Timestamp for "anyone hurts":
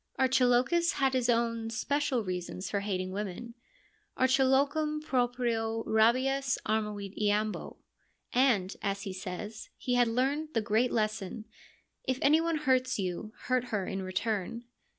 12.23-12.97